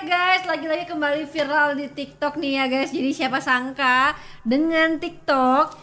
[0.00, 2.88] guys, lagi-lagi kembali viral di TikTok nih ya guys.
[2.88, 5.76] Jadi siapa sangka dengan TikTok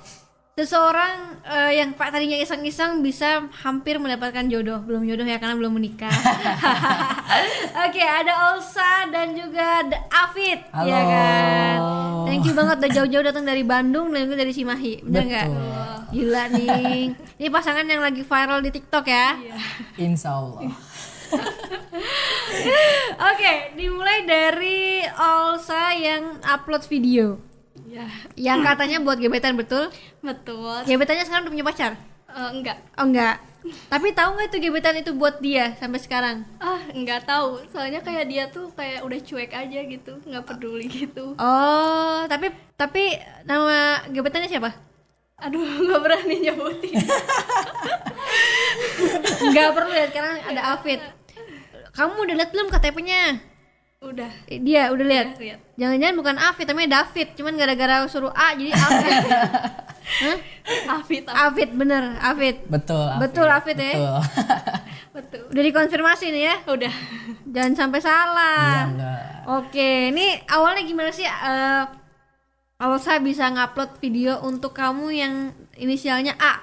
[0.58, 4.82] seseorang eh, yang pak tadinya iseng-iseng bisa hampir mendapatkan jodoh.
[4.82, 6.10] Belum jodoh ya karena belum menikah.
[7.86, 10.90] Oke, ada Olsa dan juga ada Afid, Halo.
[10.90, 11.78] ya kan.
[12.26, 15.06] Thank you banget udah jauh-jauh datang dari Bandung dan juga dari Cimahi.
[15.06, 15.47] Bener nggak?
[16.09, 17.13] Gila nih.
[17.38, 19.38] Ini pasangan yang lagi viral di TikTok ya.
[20.02, 20.73] Insya Allah.
[23.32, 27.38] Oke, dimulai dari Olsa yang upload video.
[27.88, 29.88] Ya, Yang katanya buat gebetan betul?
[30.20, 30.84] betul.
[30.84, 31.91] Gebetannya sekarang udah punya pacar?
[32.28, 32.78] Eh, enggak.
[32.96, 33.40] Oh enggak.
[33.88, 36.38] Tapi tahu nggak itu gebetan itu buat dia sampai sekarang?
[36.60, 37.64] Ah, enggak tahu.
[37.68, 41.36] Soalnya kayak dia tuh kayak udah cuek aja gitu, nggak peduli gitu.
[41.36, 44.72] Oh, tapi tapi nama gebetannya siapa?
[45.38, 46.96] Aduh, nggak berani nyebutin.
[49.48, 51.00] Enggak perlu ya, sekarang ada Afid.
[51.98, 53.42] Kamu udah lihat belum KTP-nya?
[53.98, 54.30] udah.
[54.46, 55.28] Eh, Dia udah lihat.
[55.36, 55.60] Lihat.
[55.74, 57.34] Jangan-jangan bukan Afid, namanya David.
[57.34, 59.13] Cuman gara-gara suruh A jadi Afid.
[60.24, 60.38] Hah?
[60.96, 61.26] Afid, Afid.
[61.26, 62.62] Afid bener, Afid.
[62.70, 63.02] Betul.
[63.04, 63.21] Afid.
[63.26, 63.90] Betul, Afid ya?
[63.90, 64.17] Betul.
[65.17, 65.41] Betul.
[65.49, 66.55] Udah dikonfirmasi nih ya?
[66.69, 66.94] Udah.
[67.49, 68.77] Jangan sampai Iya salah.
[68.86, 69.19] enggak.
[69.49, 71.25] Oke, ini awalnya gimana sih?
[71.25, 71.83] eh
[72.77, 75.33] Alsa bisa ngupload video untuk kamu yang
[75.73, 76.53] inisialnya A.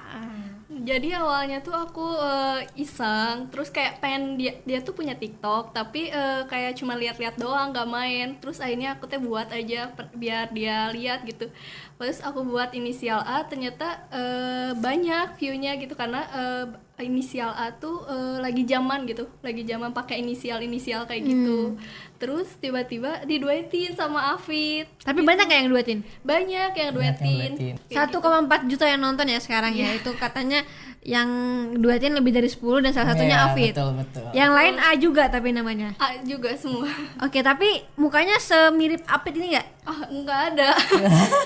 [0.85, 6.13] Jadi awalnya tuh aku eh, iseng, terus kayak pengen dia dia tuh punya TikTok, tapi
[6.13, 8.27] eh, kayak cuma lihat-lihat doang, nggak main.
[8.41, 9.89] Terus akhirnya aku teh buat aja
[10.21, 11.49] biar dia lihat gitu.
[11.97, 16.65] Terus aku buat inisial A, ternyata eh, banyak view-nya gitu karena eh,
[16.95, 21.75] inisial A tuh eh, lagi zaman gitu, lagi zaman pakai inisial-inisial kayak gitu.
[22.15, 24.87] Terus tiba-tiba diduetin sama Afid.
[25.03, 25.99] Tapi banyak nggak yang duetin?
[26.23, 27.51] Banyak yang Banyak yang duetin.
[27.59, 27.75] duetin.
[27.91, 29.91] Kayak 1,4 juta yang nonton ya sekarang ya.
[29.91, 30.63] Itu katanya
[31.05, 31.29] yang
[31.77, 33.71] duetin lebih dari 10 dan salah satunya Iya, Afid.
[33.77, 34.25] Betul, betul.
[34.33, 35.89] Yang lain A juga tapi namanya.
[35.99, 36.89] A juga semua.
[37.21, 39.67] Oke, tapi mukanya semirip Afid ini nggak?
[39.85, 40.69] Ah, nggak ada.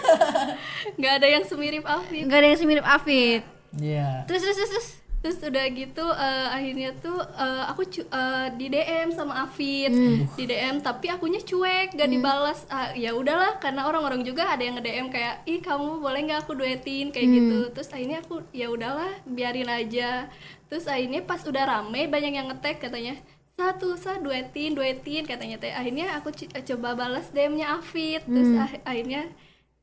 [0.98, 2.24] nggak ada yang semirip Afid.
[2.30, 3.42] Nggak ada yang semirip Afid.
[3.76, 4.24] Iya.
[4.30, 4.72] Terus terus terus.
[4.72, 4.90] terus.
[5.20, 9.92] Terus udah gitu eh, akhirnya tuh eh, aku cu- eh, di DM sama Afid,
[10.34, 12.64] di DM tapi akunya cuek, gak dibalas.
[12.68, 16.56] Ah, ya udahlah karena orang-orang juga ada yang nge-DM kayak, "Ih, kamu boleh nggak aku
[16.56, 17.60] duetin?" kayak gitu.
[17.70, 20.32] Terus akhirnya aku ya udahlah, biarin aja.
[20.66, 23.20] Terus akhirnya pas udah rame banyak yang ngetek katanya,
[23.54, 28.84] satu sa duetin duetin katanya teh akhirnya aku c- coba balas DM-nya Afid terus ah-
[28.88, 29.28] akhirnya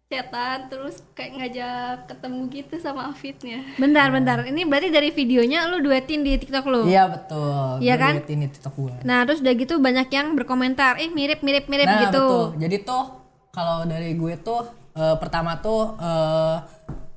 [0.06, 4.38] chatan terus kayak ngajak ketemu gitu sama Afidnya Bentar, bentar.
[4.46, 6.86] Ini berarti dari videonya lu duetin di TikTok lu.
[6.86, 7.82] Iya betul.
[7.82, 8.14] Iya kan?
[8.22, 8.94] duetin di TikTok gua.
[9.02, 12.62] Nah, terus udah gitu banyak yang berkomentar, "Eh, mirip mirip mirip Nah, gitu." betul.
[12.62, 13.04] Jadi tuh
[13.50, 14.62] kalau dari gue tuh
[14.94, 16.56] eh, pertama tuh eh,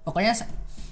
[0.02, 0.34] pokoknya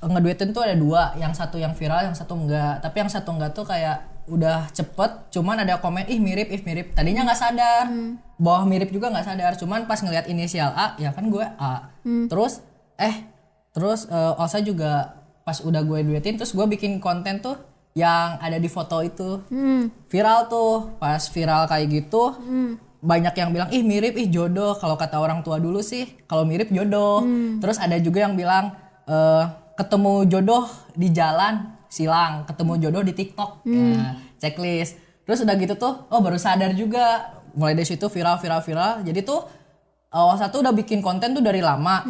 [0.05, 2.77] ngeduetin tuh ada dua, yang satu yang viral, yang satu enggak.
[2.77, 6.91] Tapi yang satu enggak tuh kayak udah cepet, cuman ada komen ih mirip, ih mirip.
[6.91, 7.85] Tadinya nggak sadar,
[8.35, 9.51] bawah mirip juga nggak sadar.
[9.55, 11.89] Cuman pas ngeliat inisial A, ya kan gue A.
[12.03, 12.59] Terus
[12.95, 13.23] eh
[13.71, 17.55] terus eh, Olsa juga pas udah gue duetin, terus gue bikin konten tuh
[17.93, 19.89] yang ada di foto itu Hmm.
[20.05, 22.35] viral tuh pas viral kayak gitu
[22.97, 26.69] banyak yang bilang ih mirip ih jodoh kalau kata orang tua dulu sih kalau mirip
[26.69, 27.25] jodoh
[27.57, 28.73] terus ada juga yang bilang
[29.05, 29.43] eh,
[29.73, 33.63] ketemu jodoh di jalan silang ketemu jodoh di TikTok.
[33.67, 34.99] Ya, checklist.
[35.27, 37.35] Terus udah gitu tuh oh baru sadar juga.
[37.57, 38.93] Mulai dari situ viral viral viral.
[39.01, 39.41] Jadi tuh
[40.13, 42.05] awal satu udah bikin konten tuh dari lama.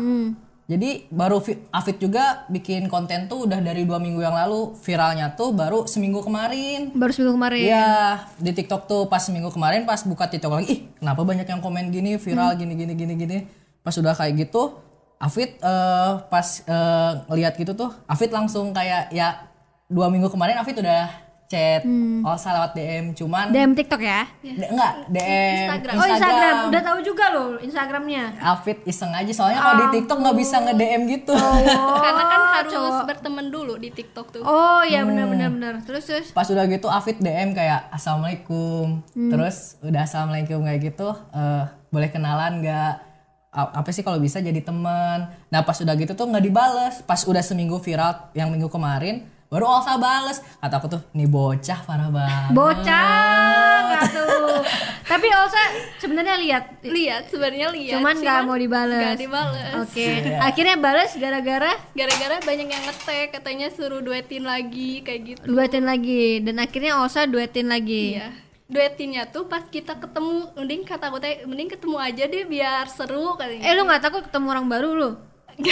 [0.68, 1.40] Jadi baru
[1.72, 4.76] Afid juga bikin konten tuh udah dari dua minggu yang lalu.
[4.84, 6.92] Viralnya tuh baru seminggu kemarin.
[6.92, 7.72] Baru seminggu kemarin.
[7.72, 11.64] Iya, di TikTok tuh pas minggu kemarin pas buka TikTok lagi, ih kenapa banyak yang
[11.64, 13.38] komen gini viral gini gini gini gini.
[13.80, 14.76] Pas udah kayak gitu,
[15.24, 19.48] Afid eh, pas eh, ngeliat gitu tuh, Afid langsung kayak ya
[19.88, 21.08] dua minggu kemarin Afid udah
[21.48, 21.80] chat,
[22.28, 24.28] oh salah lewat DM, cuman DM TikTok ya.
[24.44, 25.94] D- enggak DM Instagram.
[25.96, 26.56] Oh, Instagram.
[26.68, 28.24] Udah tahu juga loh Instagramnya.
[28.38, 31.32] Afid iseng aja soalnya kalau di TikTok nggak bisa nge DM gitu.
[32.04, 33.04] karena kan harus cowok.
[33.08, 35.74] berteman dulu di TikTok tuh Oh, iya benar benar benar.
[35.88, 36.28] Terus terus.
[36.36, 42.60] Pas udah gitu Afid DM kayak assalamualaikum, terus udah assalamualaikum kayak gitu, eh, boleh kenalan
[42.60, 43.08] nggak?
[43.56, 45.32] Apa sih kalau bisa jadi teman?
[45.48, 47.00] Nah pas udah gitu tuh nggak dibales.
[47.08, 50.44] Pas udah seminggu viral yang minggu kemarin, baru Olsa bales.
[50.58, 52.52] Kata aku tuh, nih bocah parah banget.
[52.52, 54.60] Bocah nggak tuh.
[55.04, 55.62] Tapi Olsa
[55.98, 59.00] sebenarnya lihat lihat sebenarnya lihat cuman nggak mau dibales.
[59.00, 60.08] nggak dibales Oke.
[60.38, 66.44] Akhirnya balas gara-gara gara-gara banyak yang ngetek katanya suruh duetin lagi kayak gitu duetin lagi
[66.44, 68.16] dan akhirnya Olsa duetin lagi.
[68.16, 68.30] iya
[68.68, 73.32] duetinnya tuh pas kita ketemu mending kata aku teh mending ketemu aja deh biar seru
[73.34, 75.10] katanya Eh lu nggak takut ketemu orang baru lu?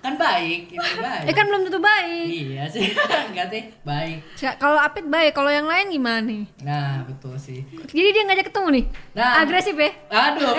[0.00, 2.26] kan baik ini baik Eh kan belum tentu baik.
[2.26, 2.88] iya sih
[3.30, 6.44] enggak sih baik Sa- Kalau Apit baik, kalau yang lain gimana nih?
[6.60, 8.84] nah betul sih Jadi dia ngajak ketemu nih.
[9.12, 9.40] Nah.
[9.40, 9.90] Agresif ya?
[10.08, 10.52] Aduh.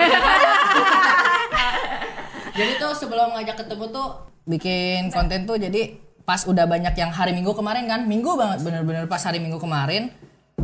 [2.52, 4.08] jadi tuh sebelum ngajak ketemu tuh
[4.44, 9.04] bikin konten tuh jadi pas udah banyak yang hari Minggu kemarin kan, Minggu banget bener-bener
[9.04, 10.06] pas hari Minggu kemarin,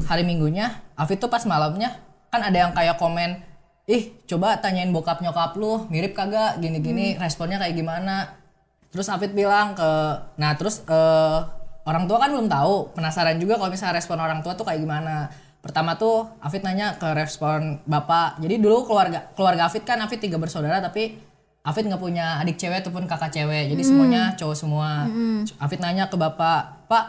[0.00, 1.98] hari Minggunya, Afid tuh pas malamnya
[2.28, 3.42] kan ada yang kayak komen,
[3.88, 8.36] ih coba tanyain bokap nyokap lu mirip kagak gini-gini responnya kayak gimana.
[8.92, 9.90] Terus Afid bilang ke,
[10.36, 11.38] nah terus eh,
[11.88, 15.32] orang tua kan belum tahu, penasaran juga kalau misalnya respon orang tua tuh kayak gimana.
[15.64, 18.40] Pertama tuh Afid nanya ke respon bapak.
[18.44, 21.16] Jadi dulu keluarga keluarga Afid kan Afid tiga bersaudara tapi
[21.64, 23.72] Afid nggak punya adik cewek ataupun kakak cewek.
[23.72, 25.08] Jadi semuanya cowok semua.
[25.60, 27.06] Afid nanya ke bapak, Pak,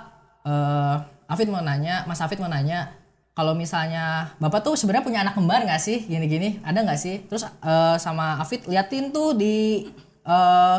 [0.48, 0.96] eh
[1.30, 2.92] Afid mau nanya, Mas Afid mau nanya,
[3.40, 6.04] kalau misalnya bapak tuh sebenarnya punya anak kembar nggak sih?
[6.04, 7.24] Gini-gini, ada nggak sih?
[7.24, 9.88] Terus eh, sama Afid liatin tuh di
[10.28, 10.78] eh,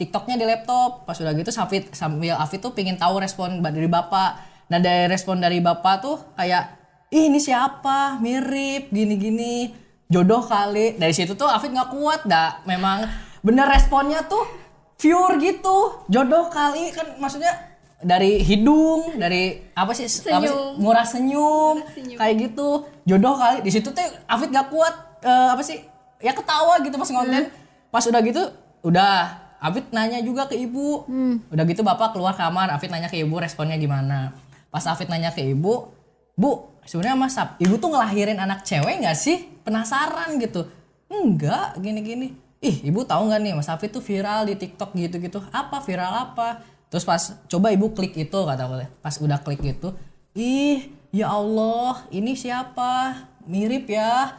[0.00, 1.04] TikToknya di laptop.
[1.04, 4.40] Pas udah gitu Afid sambil Afid tuh pingin tahu respon dari bapak.
[4.72, 6.80] Nah dari respon dari bapak tuh kayak
[7.12, 8.16] Ih, ini siapa?
[8.24, 9.76] Mirip gini-gini.
[10.08, 10.96] Jodoh kali.
[10.96, 12.64] Dari situ tuh Afid nggak kuat dah.
[12.64, 13.04] Memang
[13.44, 14.48] bener responnya tuh
[14.96, 16.08] pure gitu.
[16.08, 17.52] Jodoh kali kan maksudnya
[17.98, 20.06] dari hidung, dari apa sih?
[20.06, 20.50] Apa sih?
[20.50, 20.78] Senyum.
[20.78, 22.18] Murah senyum, senyum.
[22.18, 22.86] kayak gitu.
[23.02, 23.58] Jodoh kali.
[23.66, 24.94] Di situ tuh Afid nggak kuat
[25.26, 25.82] eh, apa sih?
[26.22, 27.50] Ya ketawa gitu pas konten.
[27.90, 28.42] Pas udah gitu
[28.86, 29.12] udah
[29.58, 31.02] Afid nanya juga ke ibu.
[31.50, 34.30] Udah gitu bapak keluar kamar, Afid nanya ke ibu responnya gimana.
[34.70, 35.90] Pas Afid nanya ke ibu,
[36.38, 39.50] Bu, sebenarnya Mas Ap, ibu tuh ngelahirin anak cewek nggak sih?
[39.66, 40.70] Penasaran gitu.
[41.10, 42.38] Enggak, gini-gini.
[42.62, 45.42] Ih, ibu tahu nggak nih Mas Afid tuh viral di TikTok gitu-gitu.
[45.50, 46.62] Apa viral apa?
[46.88, 48.74] Terus pas coba ibu klik itu kata aku.
[49.04, 49.92] Pas udah klik itu,
[50.32, 53.24] ih, ya Allah, ini siapa?
[53.44, 54.32] Mirip ya.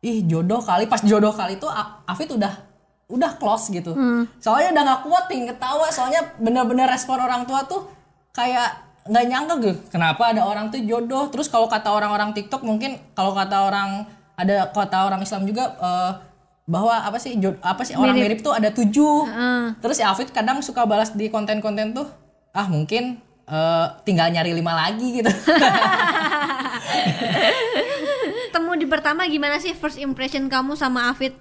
[0.00, 0.88] Ih, jodoh kali.
[0.88, 1.68] Pas jodoh kali itu
[2.08, 2.52] Afid udah
[3.12, 3.92] udah close gitu.
[4.40, 5.92] Soalnya udah nggak kuat ping ketawa.
[5.92, 7.86] Soalnya bener-bener respon orang tua tuh
[8.32, 9.76] kayak nggak nyangka gitu.
[9.92, 11.28] Kenapa ada orang tuh jodoh?
[11.28, 16.10] Terus kalau kata orang-orang TikTok mungkin kalau kata orang ada kata orang Islam juga eh,
[16.72, 19.28] bahwa apa sih jod- apa sih orang mirip tuh ada tujuh.
[19.84, 22.08] Terus ya Afid kadang suka balas di konten-konten tuh
[22.56, 25.28] ah mungkin eh, tinggal nyari lima lagi gitu.
[28.52, 31.36] Temu di pertama gimana sih first impression kamu sama Afid?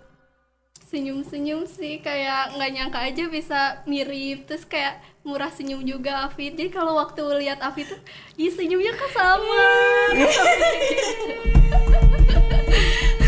[0.91, 6.67] senyum-senyum sih kayak nggak nyangka aja bisa mirip terus kayak murah senyum juga Afid jadi
[6.67, 8.01] kalau waktu lihat Afid tuh
[8.35, 9.63] ih senyumnya kok sama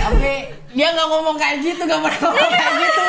[0.03, 0.35] Tapi
[0.73, 3.05] dia nggak ngomong kayak gitu, nggak pernah ngomong kayak gitu.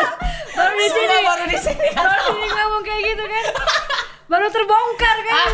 [0.54, 1.16] Baru di sini.
[1.24, 1.88] Baru di sini.
[1.92, 3.44] Baru ini ngomong kayak gitu kan?
[4.24, 5.48] Baru terbongkar kan?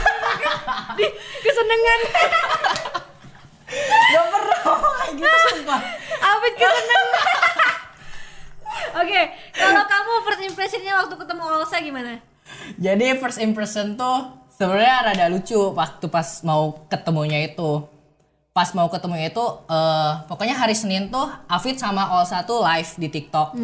[0.95, 1.07] Di
[1.43, 2.01] kesenengan.
[4.11, 5.81] Gak pernah ngomong kayak gitu sumpah.
[6.21, 7.07] Afid kesenengan.
[8.91, 9.21] Oke,
[9.55, 12.19] kalau kamu first impressionnya waktu ketemu Olsa gimana?
[12.79, 17.87] Jadi first impression tuh sebenarnya rada lucu waktu pas mau ketemunya itu.
[18.61, 19.41] Pas mau ketemunya itu
[19.73, 23.57] eh pokoknya hari Senin tuh Afid sama Olsa tuh live di TikTok.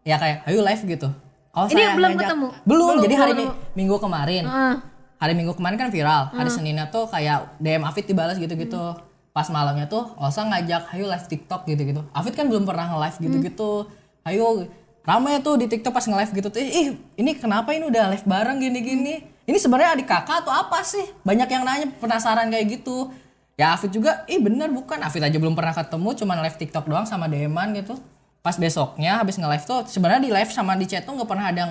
[0.00, 1.12] Ya kayak ayo live gitu.
[1.52, 2.22] Olsa Ini belum ngajak.
[2.24, 2.46] ketemu?
[2.64, 3.44] Belum, Belum, jadi hari belum.
[3.44, 4.44] Mi- Minggu kemarin.
[4.48, 4.74] Heeh.
[5.20, 6.32] Hari Minggu kemarin kan viral.
[6.32, 8.80] Hari Seninnya tuh kayak DM Afid dibalas gitu-gitu.
[9.28, 12.00] Pas malamnya tuh Olsa ngajak, ayo live TikTok gitu-gitu.
[12.10, 13.84] Afid kan belum pernah nge-live gitu-gitu.
[14.24, 14.64] Ayo
[15.04, 16.56] ramai tuh di TikTok pas nge-live gitu tuh.
[16.56, 19.28] Ih, ini kenapa ini udah live bareng gini-gini?
[19.44, 21.04] Ini sebenarnya adik kakak atau apa sih?
[21.20, 23.12] Banyak yang nanya penasaran kayak gitu.
[23.58, 25.02] Ya Afid juga, ih bener bukan.
[25.02, 27.98] Afid aja belum pernah ketemu, cuman live TikTok doang sama DM-an gitu.
[28.38, 31.66] Pas besoknya habis nge-live tuh sebenarnya di live sama di chat tuh nggak pernah ada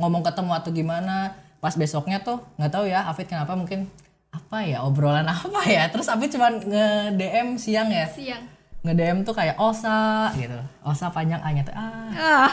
[0.00, 1.36] ngomong ketemu atau gimana.
[1.60, 3.84] Pas besoknya tuh nggak tahu ya Afid kenapa mungkin
[4.32, 5.92] apa ya obrolan apa ya.
[5.92, 8.08] Terus Afid cuman nge-DM siang ya.
[8.08, 8.48] siang
[8.80, 10.56] Nge-DM tuh kayak Osa gitu.
[10.88, 12.08] Osa panjang A-nya tuh ah.
[12.16, 12.48] Ah.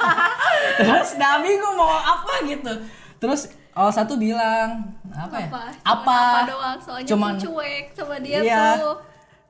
[0.80, 2.72] Terus udah bingung mau apa gitu.
[3.20, 5.46] Terus Osa tuh bilang apa ya?
[5.46, 6.16] apa Cuman Apa?
[6.18, 8.64] apa doang soalnya Cuman tuh cuek sama dia Iya.
[8.76, 8.96] tuh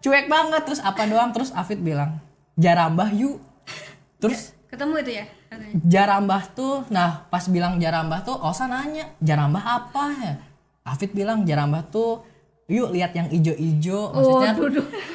[0.00, 2.20] Cuek banget terus apa doang terus Afid bilang
[2.54, 3.40] jarambah yuk.
[4.18, 5.25] Terus Ketemu itu ya?
[5.49, 5.75] katanya.
[5.82, 10.35] jarambah tuh nah pas bilang jarambah tuh Osa nanya jarambah apa ya
[10.85, 12.20] Afid bilang jarambah tuh
[12.66, 14.52] yuk lihat yang ijo-ijo maksudnya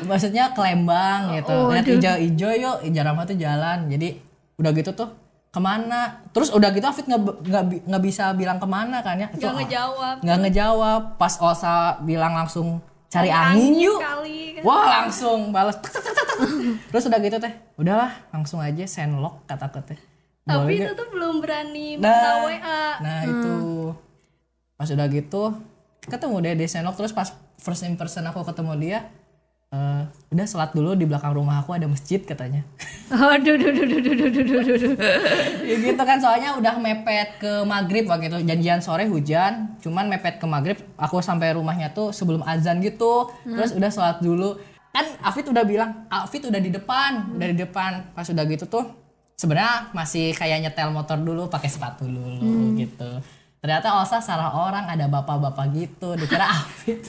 [0.02, 4.18] maksudnya kelembang gitu Oh, lihat ijo-ijo yuk jarambah tuh jalan jadi
[4.56, 5.10] udah gitu tuh
[5.54, 6.26] ke mana?
[6.34, 9.30] Terus udah gitu Afid nggak nggak bi- nggak bisa bilang ke mana kan ya?
[9.30, 10.16] Itu, nggak ngejawab.
[10.26, 11.02] Nggak ngejawab.
[11.22, 12.82] Pas Osa bilang langsung
[13.14, 14.58] cari angin yuk kali.
[14.58, 14.62] Kan.
[14.66, 15.78] Wah langsung balas.
[16.90, 20.00] Terus udah gitu teh Udahlah langsung aja sendlock kataku teh.
[20.44, 23.56] Tapi itu tuh belum berani Nah, minta WA Nah itu.
[24.76, 25.44] Pas udah gitu
[26.04, 27.32] Ketemu deh di sendlock Terus pas
[27.62, 29.00] first impression aku ketemu dia
[29.74, 32.62] eh, udah sholat dulu di belakang rumah aku ada masjid katanya.
[33.10, 34.94] Aduh, duh, duh, duh, duh, duh, duh, duh, duh.
[35.66, 40.38] ya gitu kan soalnya udah mepet ke maghrib waktu itu janjian sore hujan cuman mepet
[40.38, 44.62] ke maghrib aku sampai rumahnya tuh sebelum azan gitu terus udah sholat dulu.
[44.94, 48.14] Kan Afid udah bilang Afid udah di depan udah di depan.
[48.14, 48.86] Pas udah gitu tuh
[49.34, 53.20] sebenarnya masih kayak nyetel motor dulu pakai sepatu dulu gitu
[53.64, 57.00] ternyata Osa salah orang ada bapak-bapak gitu dikira Afid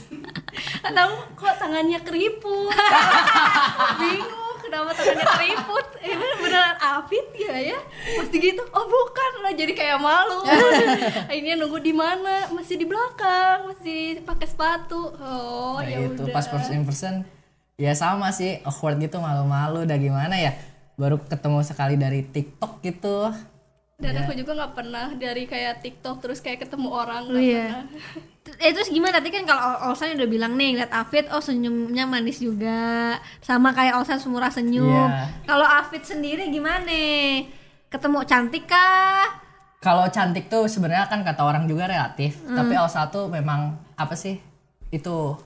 [0.87, 2.71] Tahu kok tangannya keriput.
[3.99, 5.85] Bingung kenapa tangannya keriput.
[5.99, 7.79] Eh bener- beneran Afid ya ya?
[8.15, 8.63] Pasti gitu.
[8.69, 10.47] Oh bukan lah jadi kayak malu.
[11.29, 12.47] Akhirnya nunggu di mana?
[12.49, 15.11] Masih di belakang, masih pakai sepatu.
[15.17, 16.31] Oh Nah, ya itu udah.
[16.31, 17.27] pas first in person
[17.75, 20.55] ya sama sih awkward gitu malu-malu udah gimana ya
[20.95, 23.27] baru ketemu sekali dari TikTok gitu
[23.95, 24.21] Dan Ya.
[24.21, 27.65] aku juga nggak pernah dari kayak TikTok terus kayak ketemu orang Oh, nggak iya.
[27.65, 27.83] pernah.
[28.57, 32.37] Eh terus gimana tadi kan kalau Olsan udah bilang nih lihat Afid oh senyumnya manis
[32.37, 34.85] juga sama kayak Olsan semurah senyum.
[34.85, 35.43] Iya.
[35.43, 36.93] Kalau Afid sendiri gimana?
[37.87, 39.41] Ketemu cantik kah?
[39.77, 44.41] kalau cantik tuh sebenarnya kan kata orang juga relatif tapi Elsa tuh memang apa sih
[44.89, 45.37] itu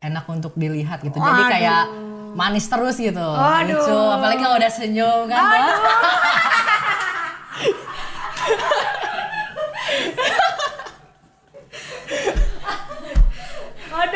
[0.00, 1.50] enak untuk dilihat gitu jadi Waduh.
[1.50, 1.82] kayak
[2.32, 3.68] manis terus gitu Waduh.
[3.76, 5.44] lucu apalagi kalau udah senyum kan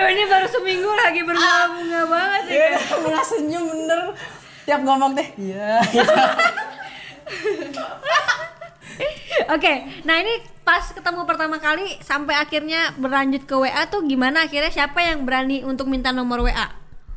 [0.06, 2.54] Aduh ini baru seminggu lagi berbunga-bunga banget ya.
[2.54, 4.14] Iya, udah senyum bener
[4.62, 5.82] tiap ngomong deh iya
[9.46, 14.70] Oke, nah ini pas ketemu pertama kali sampai akhirnya berlanjut ke WA tuh gimana akhirnya
[14.70, 16.70] siapa yang berani untuk minta nomor WA?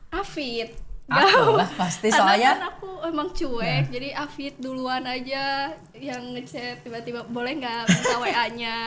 [0.10, 0.89] Afid.
[1.12, 6.82] Aku lah pasti Karena soalnya kan aku emang cuek, jadi Afid duluan aja yang ngechat
[6.82, 8.78] tiba-tiba boleh nggak minta WA-nya.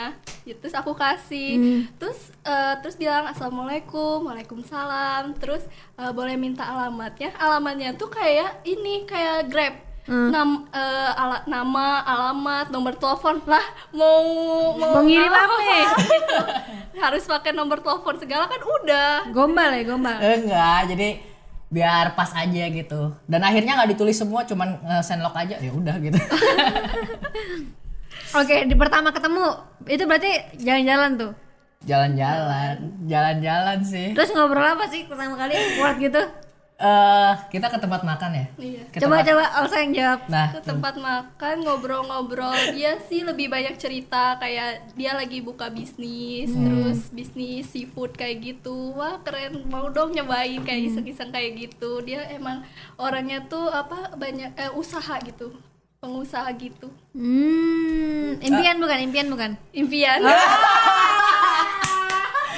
[0.42, 1.58] Ya, terus aku kasih,
[1.96, 5.62] terus eh, terus bilang assalamualaikum, waalaikumsalam, terus
[5.94, 7.30] eh, boleh minta alamatnya.
[7.36, 9.74] Alamatnya tuh kayak ini kayak Grab.
[10.04, 13.62] Nam, eh, ala- nama, alamat, nomor telepon lah
[13.92, 14.18] mau
[14.74, 15.84] mau, Mau ngirim apa nih?
[16.10, 16.38] gitu.
[16.98, 19.30] Harus pakai nomor telepon segala kan udah.
[19.30, 20.18] Gombal ya, gombal.
[20.18, 21.08] enggak jadi
[21.72, 25.96] biar pas aja gitu dan akhirnya nggak ditulis semua cuman send lock aja ya udah
[25.98, 26.20] gitu
[28.32, 29.44] Oke, di pertama ketemu
[29.84, 31.32] itu berarti jalan-jalan tuh.
[31.84, 36.22] jalan-jalan jalan-jalan sih Terus ngobrol apa sih pertama kali kuat gitu?
[36.82, 38.46] Eh kita ke tempat makan ya?
[38.56, 38.82] Iya.
[38.90, 40.20] Ke Coba tempat- coba Elsa yang jawab.
[40.26, 40.48] nah.
[40.50, 42.50] Ke tempat makan ngobrol-ngobrol.
[42.72, 48.92] Dia sih lebih banyak cerita kayak dia lagi buka bisnis terus bisnis seafood kayak gitu.
[48.92, 49.62] Wah keren.
[49.64, 52.02] Mau dong nyobain kayak iseng-iseng kayak gitu.
[52.02, 55.54] Dia emang orangnya tuh apa banyak eh, usaha gitu.
[55.98, 56.90] Pengusaha gitu.
[57.12, 59.50] Hmm, impian bukan, impian bukan.
[59.72, 60.18] impian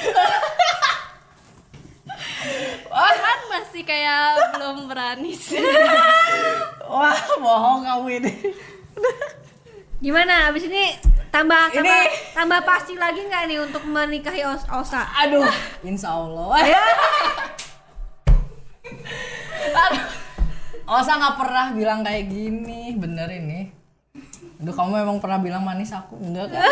[3.15, 4.23] kan masih kayak
[4.53, 5.59] belum berani sih.
[6.85, 8.33] Wah bohong kamu ini.
[9.97, 10.49] Gimana?
[10.49, 10.93] Abis ini
[11.29, 12.01] tambah Ini- tambah,
[12.33, 15.03] tambah pasti lagi nggak nih untuk menikahi Os- Osa?
[15.17, 15.47] aduh
[15.81, 16.55] insya Allah.
[19.75, 20.03] Aduh.
[20.85, 22.93] Osa nggak pernah bilang kayak gini.
[22.93, 23.73] Bener ini.
[24.55, 26.15] Aduh kamu emang pernah bilang manis aku?
[26.15, 26.61] Enggak kan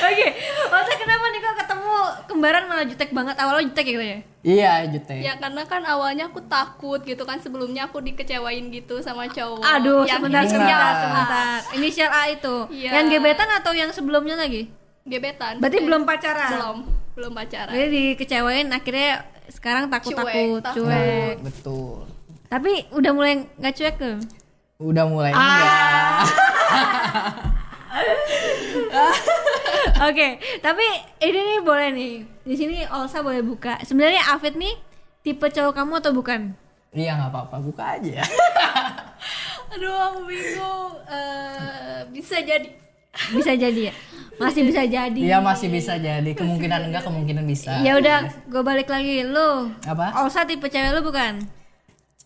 [0.00, 0.26] Oke,
[0.68, 1.94] Osa kenapa nih kok ketemu
[2.40, 3.34] kembaran malah jutek banget?
[3.36, 4.18] Awalnya jutek ya gitu ya?
[4.40, 9.28] iya Jute Ya karena kan awalnya aku takut gitu kan sebelumnya aku dikecewain gitu sama
[9.28, 9.60] cowok.
[9.60, 10.96] Aduh, yang sebentar, inisial sebentar, A.
[10.96, 11.56] sebentar.
[11.76, 12.54] Inisial A itu.
[12.72, 12.90] Iya.
[12.96, 14.66] Yang gebetan atau yang sebelumnya lagi?
[15.04, 15.60] Gebetan.
[15.60, 16.50] Berarti Eh, belum pacaran?
[16.50, 16.76] Belum,
[17.12, 17.70] belum pacaran.
[17.70, 19.10] Jadi dikecewain akhirnya
[19.46, 20.86] sekarang takut-takut, Cuek, takut.
[20.88, 21.34] cuek.
[21.42, 21.94] betul
[22.48, 24.16] Tapi udah mulai nggak cuek tuh.
[24.80, 26.24] udah mulai enggak
[30.02, 30.84] Oke, tapi
[31.20, 32.14] ini nih boleh nih.
[32.42, 33.80] Di sini Olsa boleh buka.
[33.80, 34.74] Sebenarnya Afid nih
[35.20, 36.56] tipe cowok kamu atau bukan?
[36.90, 38.18] iya nggak apa-apa buka aja
[39.72, 40.90] Aduh, aku bingung.
[41.06, 42.66] Eh, bisa jadi.
[43.30, 43.94] Bisa jadi ya?
[44.36, 45.20] Masih bisa jadi.
[45.20, 49.22] iya masih bisa jadi kemungkinan enggak kemungkinan bisa Ya udah, gue balik lagi.
[49.22, 51.46] Lu, apa Olsa tipe cewek lu bukan?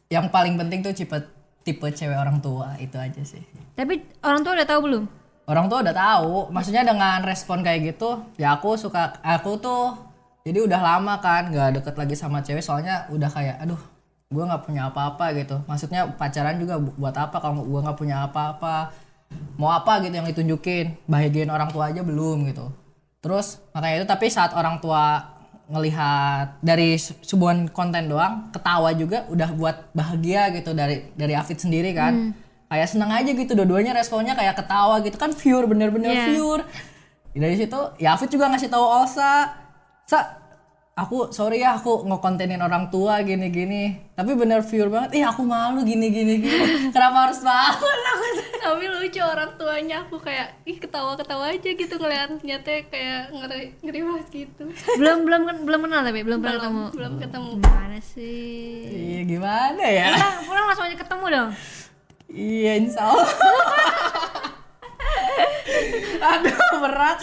[0.07, 1.17] yang paling penting tuh tipe
[1.61, 3.41] tipe cewek orang tua itu aja sih
[3.75, 5.05] Tapi orang tua udah tahu belum?
[5.45, 6.49] Orang tua udah tahu.
[6.51, 9.97] Maksudnya dengan respon kayak gitu ya aku suka aku tuh
[10.45, 13.81] jadi udah lama kan nggak deket lagi sama cewek soalnya udah kayak aduh
[14.29, 15.63] gue nggak punya apa-apa gitu.
[15.65, 18.91] Maksudnya pacaran juga bu- buat apa kalau gue nggak punya apa-apa?
[19.57, 21.07] Mau apa gitu yang ditunjukin?
[21.07, 22.69] Bahagiain orang tua aja belum gitu.
[23.23, 25.33] Terus makanya itu tapi saat orang tua
[25.65, 31.57] ngelihat dari se- sebuah konten doang ketawa juga udah buat bahagia gitu dari dari Afid
[31.57, 32.37] sendiri kan
[32.67, 35.17] kayak seneng aja gitu dua-duanya responnya kayak ketawa gitu.
[35.17, 36.27] Kan pure bener-bener Iya.
[36.33, 36.63] pure.
[37.35, 39.51] Dari situ ya Afid juga ngasih tahu Olsa
[40.05, 40.19] sa
[40.95, 43.83] aku sorry ya aku ngekontenin orang tua gini gini
[44.15, 46.35] tapi bener pure banget ih aku malu gini gini
[46.95, 47.75] kenapa harus malu?
[47.75, 47.87] Aku
[48.63, 53.75] tapi lucu orang tuanya aku kayak ih ketawa ketawa aja gitu ngeliatnya teh kayak ngeri
[53.83, 54.65] ngeri banget gitu.
[54.97, 56.85] Belum belum belum kenal tapi belum pernah ketemu.
[56.95, 57.51] belum ketemu.
[57.61, 58.79] Gimana sih?
[58.87, 60.07] Iya gimana ya?
[60.15, 61.51] Pulang pulang langsung aja ketemu dong
[62.31, 63.29] iya insya Allah.
[66.35, 67.19] Aduh berat.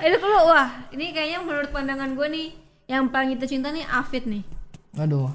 [0.00, 2.48] Itu perlu wah ini kayaknya menurut pandangan gue nih
[2.90, 4.42] yang paling kita cinta nih Afid nih.
[4.98, 5.30] Aduh.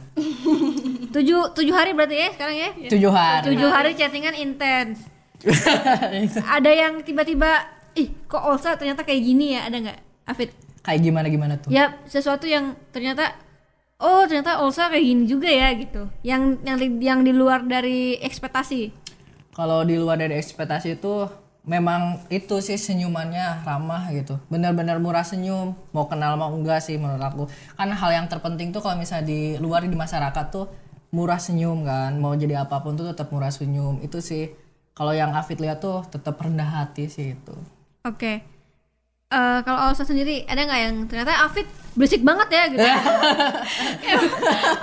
[1.15, 2.69] Tujuh tujuh hari berarti ya sekarang ya?
[2.91, 3.43] Tujuh hari.
[3.53, 5.07] Tujuh hari chattingan intens.
[6.57, 7.63] Ada yang tiba-tiba
[7.95, 9.71] ih kok Olsa ternyata kayak gini ya?
[9.71, 10.49] Ada nggak Afid?
[10.83, 11.69] Kayak gimana gimana tuh?
[11.71, 13.31] Ya sesuatu yang ternyata
[13.99, 16.09] oh ternyata Olsa kayak gini juga ya gitu.
[16.21, 18.91] Yang yang di- yang di luar dari ekspektasi.
[19.55, 21.25] Kalau di luar dari ekspektasi itu
[21.65, 24.37] memang itu sih senyumannya ramah gitu.
[24.51, 27.43] Benar-benar murah senyum mau kenal mau enggak sih menurut aku.
[27.79, 30.67] Kan hal yang terpenting tuh kalau misalnya di luar di masyarakat tuh
[31.15, 32.19] murah senyum kan.
[32.19, 34.03] Mau jadi apa pun tuh tetap murah senyum.
[34.03, 34.51] Itu sih
[34.91, 37.55] kalau yang Afid lihat tuh tetap rendah hati sih itu.
[38.03, 38.43] Oke.
[39.25, 42.83] Eh, kalau Olsa sendiri ada nggak yang ternyata Afid berisik banget ya gitu.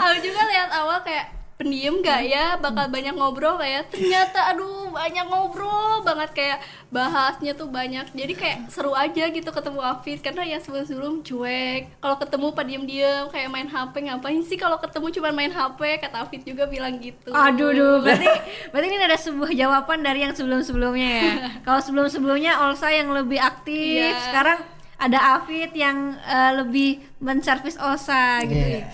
[0.02, 2.59] Aku juga lihat awal kayak pendiam gak ya?
[2.59, 6.31] Bakal banyak ngobrol kayak ternyata aduh banyak ngobrol banget.
[6.35, 8.11] Kayak bahasnya tuh banyak.
[8.11, 10.19] Jadi kayak seru aja gitu ketemu Afid.
[10.25, 12.00] Karena ya sebelum sebelum cuek.
[12.00, 15.81] Kalau ketemu pak diem diem kayak main HP ngapain sih kalau ketemu cuma main HP
[16.02, 17.31] kata Afid juga bilang gitu.
[17.31, 18.26] Aduh, duh, berarti
[18.75, 21.33] berarti ini ada sebuah jawaban dari yang sebelum-sebelumnya ya.
[21.69, 24.19] Kalau sebelum-sebelumnya Olsa yang lebih aktif, Iya.
[24.26, 24.59] sekarang
[25.02, 28.54] ada Afid yang eh, lebih menservis Olsa gitu.
[28.78, 28.87] Iya.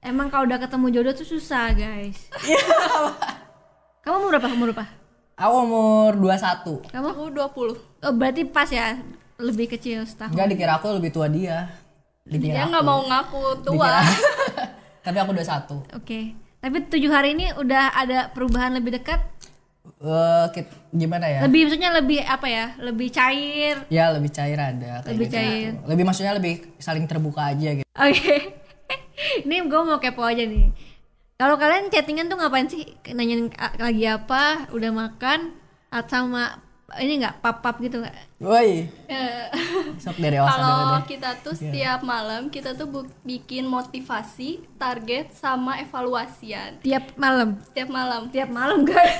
[0.00, 2.16] Emang kalau udah ketemu jodoh tuh susah, guys.
[4.02, 4.48] Kamu umur berapa?
[4.48, 4.86] Umur berapa?
[5.36, 7.06] aku umur 21 Kamu?
[7.12, 8.96] aku 20 Oh, berarti pas ya,
[9.36, 10.32] lebih kecil setahun.
[10.32, 11.68] enggak dikira aku lebih tua dia
[12.24, 14.16] dikira dia nggak mau ngaku tua Dikira-
[15.04, 16.20] tapi aku 21 Oke.
[16.56, 19.20] Tapi tujuh hari ini udah ada perubahan lebih dekat?
[20.52, 22.66] Kit- gimana ya Lebih maksudnya lebih apa ya?
[22.78, 23.76] Lebih cair.
[23.88, 25.36] Ya lebih cair ada kayak Lebih gitu.
[25.36, 25.70] cair.
[25.84, 27.88] Lebih maksudnya lebih saling terbuka aja gitu.
[27.88, 28.34] Oke.
[29.44, 30.70] ini gue mau kepo aja nih.
[31.36, 32.84] Kalau kalian chattingan tuh ngapain sih?
[33.12, 34.72] Nanyain lagi apa?
[34.72, 35.52] Udah makan?
[35.92, 36.64] Atau sama
[36.96, 38.14] ini nggak pap-pap gitu nggak?
[38.38, 39.46] Woi, Eh,
[39.96, 45.32] sok dari Elsa dulu Kalau kita tuh setiap malam kita tuh bu- bikin motivasi, target
[45.32, 47.58] sama evaluasian Tiap malam.
[47.64, 48.22] setiap malam.
[48.28, 49.18] Tiap malam guys.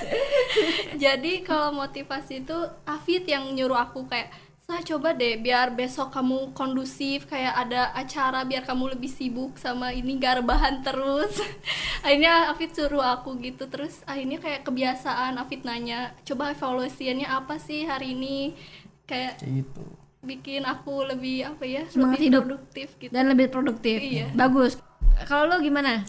[0.96, 4.30] Jadi kalau motivasi itu Afid yang nyuruh aku kayak
[4.66, 9.94] Sa coba deh biar besok kamu kondusif kayak ada acara biar kamu lebih sibuk sama
[9.94, 11.38] ini gak rebahan terus
[12.04, 17.86] akhirnya Afid suruh aku gitu terus akhirnya kayak kebiasaan Afid nanya coba evaluasiannya apa sih
[17.86, 18.58] hari ini
[19.06, 19.86] kayak gitu.
[20.26, 22.42] bikin aku lebih apa ya Semangat lebih hidup.
[22.42, 23.98] produktif gitu Dan lebih produktif.
[24.02, 24.34] Iya.
[24.34, 24.82] Bagus.
[25.30, 26.02] Kalau lo gimana?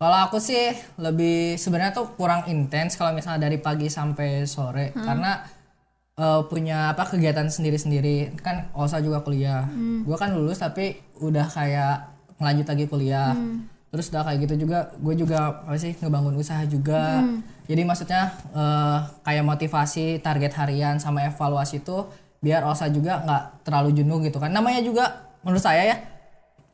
[0.00, 5.44] Kalau aku sih lebih sebenarnya tuh kurang intens kalau misalnya dari pagi sampai sore karena
[6.16, 9.68] eh, punya apa kegiatan sendiri-sendiri kan Osa juga kuliah.
[10.02, 11.94] Gua kan lulus tapi udah kayak
[12.40, 13.32] ngelanjut lagi kuliah.
[13.86, 17.24] Terus udah kayak gitu juga gue juga apa sih ngebangun usaha juga.
[17.68, 22.04] Jadi maksudnya eh, kayak motivasi target harian sama evaluasi itu
[22.44, 24.52] biar Osa juga nggak terlalu jenuh gitu kan.
[24.52, 25.96] Namanya juga menurut saya ya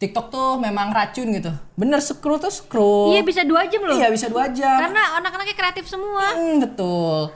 [0.03, 1.55] TikTok tuh memang racun gitu.
[1.79, 3.15] Bener scroll tuh scroll.
[3.15, 3.95] Iya bisa dua jam loh.
[3.95, 4.83] Iya bisa dua jam.
[4.83, 6.27] Karena anak-anaknya kreatif semua.
[6.35, 7.31] Hmm, betul.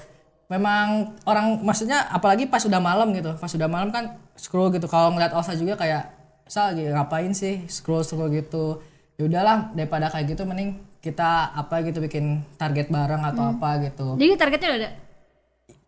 [0.47, 0.87] Memang
[1.23, 3.35] orang maksudnya apalagi pas udah malam gitu.
[3.35, 4.05] Pas udah malam kan
[4.35, 4.87] scroll gitu.
[4.87, 6.15] Kalau ngeliat Osa juga kayak
[6.47, 8.79] Sa lagi ngapain sih scroll scroll gitu.
[9.15, 13.53] Ya udahlah daripada kayak gitu mending kita apa gitu bikin target bareng atau Hmm.
[13.53, 14.15] apa gitu.
[14.15, 14.91] Jadi targetnya udah ada.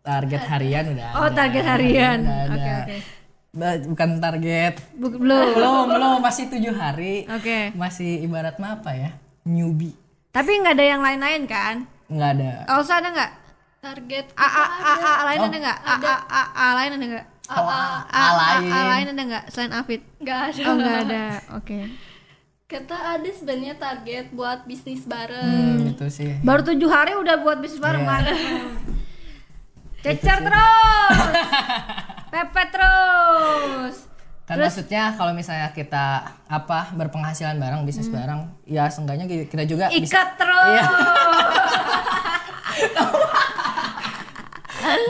[0.01, 1.35] Target harian udah Oh ada.
[1.37, 2.19] target harian.
[2.45, 2.95] Oke oke.
[3.49, 4.73] Ba- Bukan target.
[4.93, 5.47] Bu- Belum.
[5.55, 7.23] belum belum masih tujuh hari.
[7.29, 7.71] Oke.
[7.73, 9.15] Masih ibarat mah apa ya?
[9.43, 9.95] Newbie.
[10.29, 11.87] Tapi nggak ada yang lain-lain kan?
[12.05, 12.51] Nggak ada.
[12.69, 13.31] Olsa ada nggak?
[13.79, 15.77] Target A A A, A lain ada nggak?
[15.79, 17.25] A A A, A lain ada nggak?
[17.47, 18.67] A, A, A lain.
[18.67, 20.01] A lain ada nggak selain Afid?
[20.19, 21.23] nggak ada Oh nggak ada.
[21.55, 21.77] Oke.
[22.65, 26.37] kita ada sebenarnya target buat bisnis bareng Hmm, gitu sih.
[26.39, 28.07] Baru tujuh hari udah buat bisnis bareng Iya.
[28.07, 28.37] mantap.
[30.05, 31.17] Cecer terus.
[32.29, 33.95] Pepet terus.
[34.45, 40.13] Kan maksudnya kalau misalnya kita apa berpenghasilan bareng, bisnis bareng, ya seenggaknya kita juga bisa
[40.13, 40.69] Ikat terus.
[40.69, 40.85] Iya.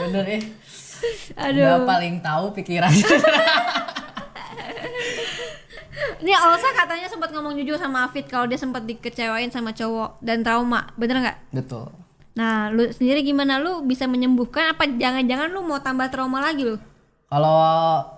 [0.06, 0.42] bener eh.
[1.36, 1.64] Aduh.
[1.64, 2.92] Udah paling tahu pikiran.
[6.20, 10.44] Ini Olsa katanya sempat ngomong jujur sama Afid kalau dia sempat dikecewain sama cowok dan
[10.44, 10.92] trauma.
[11.00, 11.38] Bener nggak?
[11.56, 11.88] Betul.
[12.36, 13.56] Nah, lu sendiri gimana?
[13.56, 16.76] Lu bisa menyembuhkan apa jangan-jangan lu mau tambah trauma lagi lu?
[17.32, 17.56] Kalau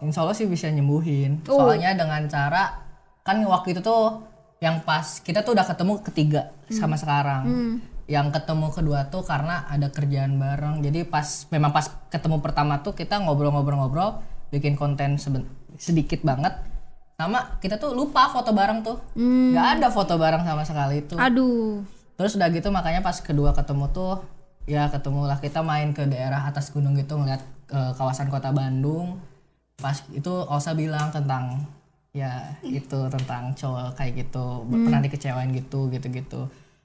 [0.02, 1.46] insya Allah sih bisa nyembuhin.
[1.46, 1.62] Oh.
[1.62, 2.82] Soalnya dengan cara
[3.22, 4.18] kan waktu itu tuh
[4.62, 7.42] yang pas kita tuh udah ketemu ketiga sama sekarang
[8.10, 10.82] yang ketemu kedua tuh karena ada kerjaan bareng.
[10.82, 15.16] Jadi pas memang pas ketemu pertama tuh kita ngobrol-ngobrol-ngobrol bikin konten
[15.78, 16.54] sedikit banget.
[17.16, 18.98] Sama kita tuh lupa foto bareng tuh.
[19.14, 21.82] Nggak ada foto bareng sama sekali itu Aduh.
[22.12, 24.22] terus udah gitu makanya pas kedua ketemu tuh
[24.68, 29.22] ya ketemulah kita main ke daerah atas gunung gitu ngeliat eh, kawasan kota Bandung.
[29.78, 31.66] Pas itu Osa bilang tentang
[32.12, 36.40] ya itu tentang cowok kayak gitu pernah dikecewain gitu gitu gitu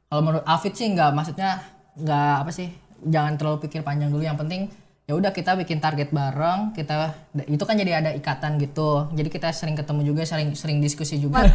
[0.08, 1.60] kalau menurut Afid sih nggak maksudnya
[2.00, 2.68] nggak apa sih
[3.04, 4.72] jangan terlalu pikir panjang dulu yang penting
[5.08, 7.16] ya udah kita bikin target bareng kita
[7.48, 11.48] itu kan jadi ada ikatan gitu jadi kita sering ketemu juga sering sering diskusi juga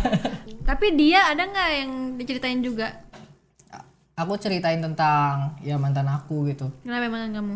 [0.63, 3.03] Tapi dia ada nggak yang diceritain juga?
[4.15, 7.55] aku ceritain tentang ya mantan aku gitu Kenapa mantan kamu?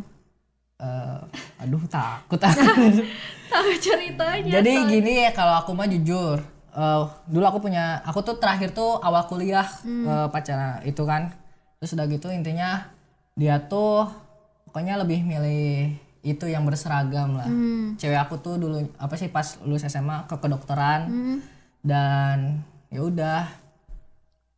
[0.77, 1.21] Eh,
[1.63, 2.41] aduh takut
[3.53, 4.51] Tahu ceritanya.
[4.51, 6.43] jadi gini ya kalau aku mah jujur
[6.77, 9.65] eh, dulu aku punya aku tuh terakhir tuh awal kuliah
[10.07, 11.33] eh, pacaran itu kan.
[11.81, 12.85] Terus udah gitu intinya
[13.33, 14.09] dia tuh
[14.69, 17.49] pokoknya lebih milih itu yang berseragam lah.
[17.97, 21.09] Cewek aku tuh dulu apa sih pas lulus SMA ke kedokteran.
[21.81, 22.61] Dan
[22.91, 23.43] ya udah.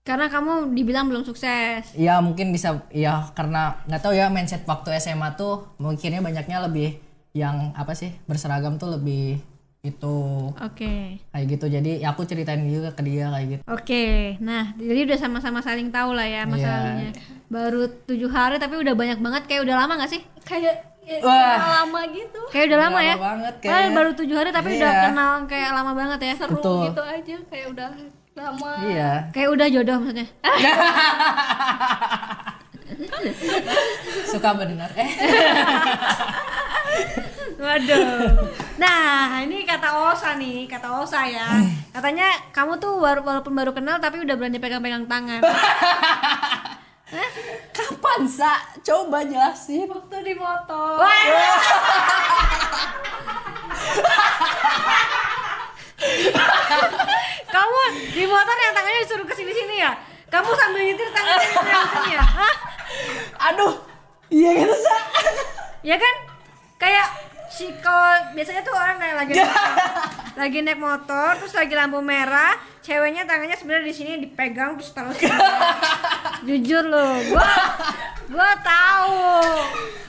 [0.01, 1.93] Karena kamu dibilang belum sukses.
[1.93, 6.97] ya mungkin bisa ya karena nggak tahu ya mindset waktu SMA tuh mungkinnya banyaknya lebih
[7.37, 9.37] yang apa sih berseragam tuh lebih
[9.81, 10.17] itu
[10.59, 11.17] Oke.
[11.25, 15.17] kayak gitu jadi ya aku ceritain juga ke dia kayak gitu Oke, nah jadi udah
[15.17, 16.75] sama-sama saling tahu lah ya masa Iya.
[16.75, 17.11] lalunya.
[17.49, 20.21] Baru tujuh hari tapi udah banyak banget kayak udah lama gak sih?
[20.43, 21.81] kayak ya, Wah.
[21.81, 22.41] lama gitu.
[22.49, 23.15] Kayak udah lama, ya?
[23.17, 23.97] banget Padahal kayaknya.
[23.97, 25.01] baru tujuh hari tapi udah Iya.
[25.05, 26.35] kenal kayak lama banget ya.
[26.37, 26.85] Seru Betul.
[26.85, 27.89] gitu aja kayak udah
[28.35, 28.71] lama.
[28.85, 30.27] iya Kayak udah jodoh maksudnya.
[34.29, 35.09] suka benar eh
[37.59, 38.47] Waduh.
[38.79, 41.59] Nah, ini kata Osa nih, kata Osa ya.
[41.91, 45.43] Katanya kamu tuh baru walaupun baru kenal tapi udah berani pegang-pegang tangan.
[47.79, 48.53] kapan sa
[48.85, 51.03] coba jelasin Waktu di motor.
[51.03, 51.25] Wah.
[57.49, 57.81] kamu
[58.15, 59.99] di motor yang tangannya disuruh ke sini-sini ya?
[60.31, 62.23] Kamu sambil nyetir tangannya disuruh ke sini ya?
[62.23, 62.55] Hah?
[63.39, 63.77] aduh
[64.33, 64.97] iya gitu sa
[65.85, 66.15] Ya kan?
[66.79, 69.55] Kayak si kalau biasanya tuh orang kayak lagi naik,
[70.41, 75.11] lagi naik motor terus lagi lampu merah, ceweknya tangannya sebenarnya di sini dipegang terus sini.
[76.47, 77.51] Jujur loh, gua
[78.29, 79.25] gua tahu.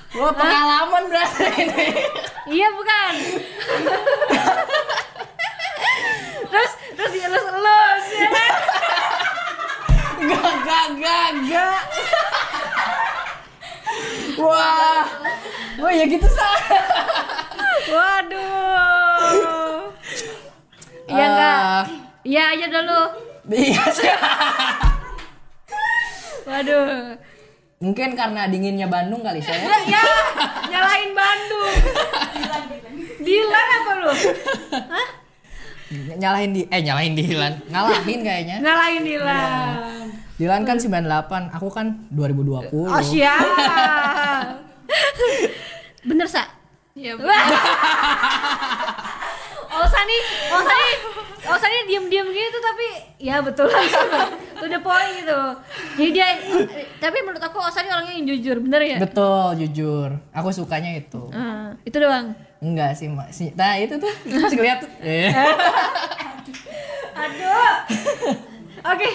[0.09, 1.87] Wah pengalaman berarti ini
[2.49, 3.13] Iya bukan?
[6.49, 8.53] terus terus dielus-elus ya kan?
[10.19, 11.81] gak gak gak gak
[14.39, 15.05] wah
[15.77, 16.47] wah ya gitu sa
[17.89, 19.89] Waduh.
[21.09, 21.57] Iya enggak?
[21.57, 21.85] Ah,
[22.21, 23.01] Iya aja dulu.
[23.49, 24.05] iya sih
[26.45, 27.17] Waduh.
[27.79, 30.03] mungkin karena dinginnya Bandung kali saya Ya, ya
[30.69, 31.75] nyalain Bandung.
[33.19, 34.11] Dilan apa lu?
[36.13, 40.05] nyalahin di eh nyalahin Dilan ngalahin kayaknya Nyalain Dilan.
[40.39, 41.03] Dilan kan 98
[41.51, 43.43] aku kan 2020 Oh siap.
[46.01, 46.47] Bener sa?
[46.95, 47.19] Iya.
[47.19, 47.45] Wah.
[49.69, 50.93] Osa nih, Osa nih,
[51.45, 53.85] Osa nih diem-diem gitu tapi ya betul lah
[54.59, 55.39] to the point gitu.
[55.95, 56.27] Jadi dia,
[56.97, 58.97] tapi menurut aku Osa nih orangnya yang jujur, bener ya?
[58.97, 62.33] betul jujur aku sukanya itu Ah, itu doang.
[62.59, 64.11] enggak sih mak si nah itu tuh
[64.51, 65.31] si lihat tuh Eh.
[67.13, 67.71] Aduh.
[68.79, 69.09] Oke,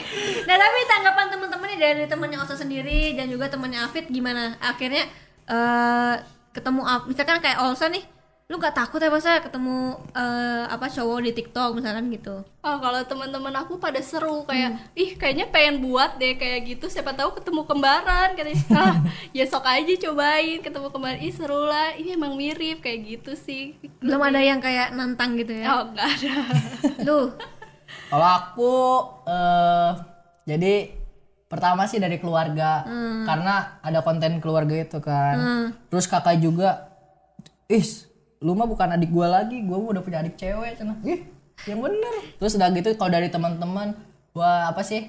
[0.45, 4.57] nah tapi tanggapan teman-teman nih dari temannya Osa sendiri dan juga temannya Afid gimana?
[4.61, 5.09] Akhirnya
[5.45, 6.15] eh
[6.51, 8.05] ketemu misalkan kayak Osa nih,
[8.45, 12.45] lu gak takut ya masa ketemu eh, apa cowok di TikTok misalkan gitu?
[12.61, 17.13] Oh kalau teman-teman aku pada seru kayak ih kayaknya pengen buat deh kayak gitu siapa
[17.13, 18.97] tahu ketemu kembaran katanya ah
[19.37, 23.77] ya sok aja cobain ketemu kembaran ih seru lah ini emang mirip kayak gitu sih
[24.01, 25.77] Belum ada yang kayak nantang gitu ya?
[25.77, 26.35] oh nggak ada
[27.05, 27.19] Lu?
[28.11, 28.73] Kalau aku
[29.27, 29.91] eh
[30.45, 30.75] jadi
[31.49, 32.83] pertama sih dari keluarga
[33.25, 35.37] karena ada konten keluarga itu kan.
[35.89, 36.91] Terus kakak juga,
[37.71, 37.85] ih
[38.45, 41.01] lu mah bukan adik gua lagi, gua udah punya adik cewek cenah.
[41.07, 41.25] Ih,
[41.65, 42.15] yang bener.
[42.37, 43.97] Terus udah gitu kalau dari teman-teman,
[44.37, 45.09] wah apa sih?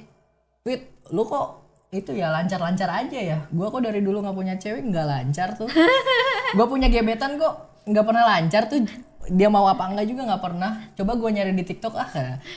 [0.63, 3.37] Wit, lu kok itu ya lancar-lancar aja ya.
[3.51, 5.67] Gua kok dari dulu nggak punya cewek nggak lancar tuh.
[6.55, 8.81] gua punya gebetan kok nggak pernah lancar tuh
[9.31, 12.09] dia mau apa enggak juga nggak pernah coba gue nyari di TikTok ah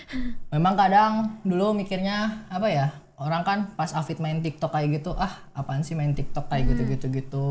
[0.55, 2.87] memang kadang dulu mikirnya apa ya
[3.19, 6.83] orang kan pas Afid main TikTok kayak gitu ah apaan sih main TikTok kayak gitu
[6.87, 7.47] gitu gitu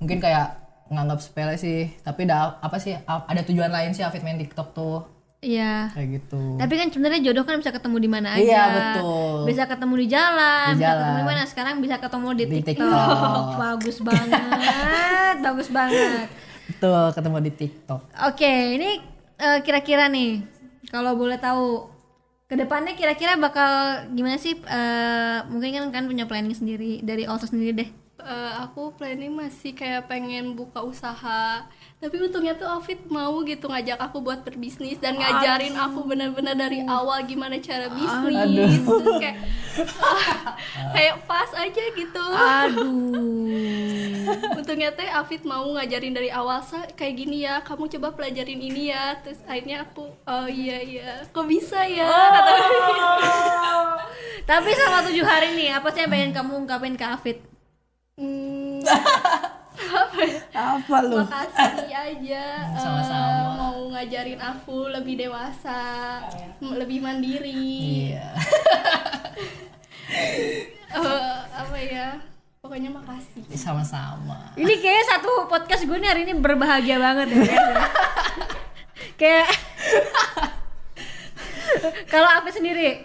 [0.00, 4.40] mungkin kayak nganggap sepele sih tapi dah apa sih ada tujuan lain sih Afid main
[4.40, 5.14] TikTok tuh
[5.44, 5.92] Iya.
[5.92, 6.56] Kayak gitu.
[6.56, 8.40] Tapi kan sebenarnya jodoh kan bisa ketemu di mana aja.
[8.40, 9.36] Iya, betul.
[9.44, 10.96] Bisa ketemu di jalan, Di bisa jalan.
[10.96, 11.42] ketemu di mana?
[11.44, 12.72] Sekarang bisa ketemu di, Di TikTok.
[12.80, 13.44] TikTok.
[13.68, 16.26] bagus banget, bagus banget.
[16.68, 18.00] Betul, ketemu di TikTok.
[18.28, 18.90] Oke, ini
[19.40, 20.40] eh, kira-kira nih
[20.88, 21.90] kalau boleh tahu
[22.44, 24.56] ke depannya kira-kira bakal gimana sih?
[24.56, 27.90] Eh, mungkin kan kan punya planning sendiri dari Olsa sendiri deh.
[28.24, 31.68] Eh, aku planning masih kayak pengen buka usaha.
[32.00, 36.80] Tapi untungnya tuh Afid mau gitu ngajak aku buat berbisnis dan ngajarin aku benar-benar dari
[36.88, 38.80] awal gimana cara bisnis.
[38.80, 39.36] Terus kayak
[40.00, 40.56] ah,
[40.96, 42.24] kayak pas aja gitu.
[42.32, 43.44] Aduh.
[44.56, 48.88] untungnya teh Afid mau ngajarin dari awal sa kayak gini ya kamu coba pelajarin ini
[48.88, 49.20] ya.
[49.20, 51.28] Terus akhirnya aku oh iya iya.
[51.28, 52.08] Kok bisa ya?
[52.08, 52.52] Kata
[54.48, 57.53] Tapi selama tujuh hari nih, apa sih yang pengen kamu ungkapin ke Afid?
[58.14, 58.78] Hmm,
[60.54, 61.18] Apa lu?
[61.20, 62.44] makasih aja
[62.78, 63.58] Sama-sama.
[63.58, 66.22] mau ngajarin aku lebih dewasa
[66.58, 68.30] m- lebih mandiri Iya.
[70.94, 71.02] Eh,
[71.50, 72.14] apa ya
[72.62, 74.54] pokoknya makasih Sama-sama.
[74.54, 77.50] Ini kayaknya satu podcast gue nih hari ini berbahagia banget ya.
[79.16, 79.48] kayak
[82.06, 83.02] kalau Afid sendiri